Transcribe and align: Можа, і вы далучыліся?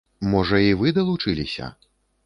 Можа, 0.31 0.61
і 0.69 0.71
вы 0.79 0.95
далучыліся? 0.99 1.73